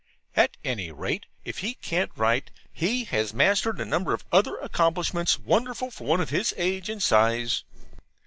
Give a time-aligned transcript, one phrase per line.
[0.35, 5.37] At any rate, if he can't write, he has mastered a number of other accomplishments
[5.37, 7.63] wonderful for one of his age and size.